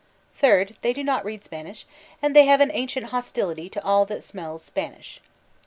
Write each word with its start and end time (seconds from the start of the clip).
Third, 0.33 0.73
they 0.81 0.93
do 0.93 1.03
not 1.03 1.23
read 1.23 1.43
Spanish, 1.43 1.85
and 2.23 2.35
they 2.35 2.45
have 2.45 2.59
an 2.59 2.71
ancient 2.73 3.05
hostility 3.13 3.69
to 3.69 3.83
all 3.85 4.03
that 4.07 4.23
smells 4.23 4.63
Spanish. 4.63 5.21